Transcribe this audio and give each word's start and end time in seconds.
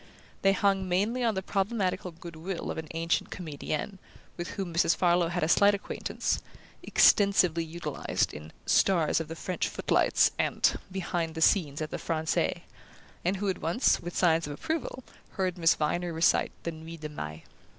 They 0.41 0.53
hung 0.53 0.89
mainly 0.89 1.23
on 1.23 1.35
the 1.35 1.43
problematical 1.43 2.09
good 2.09 2.35
will 2.35 2.71
of 2.71 2.79
an 2.79 2.87
ancient 2.95 3.29
comedienne, 3.29 3.99
with 4.35 4.47
whom 4.53 4.73
Mrs. 4.73 4.95
Farlow 4.95 5.27
had 5.27 5.43
a 5.43 5.47
slight 5.47 5.75
acquaintance 5.75 6.39
(extensively 6.81 7.63
utilized 7.63 8.33
in 8.33 8.51
"Stars 8.65 9.19
of 9.19 9.27
the 9.27 9.35
French 9.35 9.67
Footlights" 9.67 10.31
and 10.39 10.79
"Behind 10.91 11.35
the 11.35 11.39
Scenes 11.41 11.83
at 11.83 11.91
the 11.91 11.99
Francais"), 11.99 12.63
and 13.23 13.37
who 13.37 13.45
had 13.45 13.59
once, 13.59 13.99
with 13.99 14.17
signs 14.17 14.47
of 14.47 14.53
approval, 14.53 15.03
heard 15.33 15.55
Miss 15.55 15.75
Viner 15.75 16.11
recite 16.11 16.51
the 16.63 16.71
Nuit 16.71 17.01
de 17.01 17.09
Mai. 17.09 17.43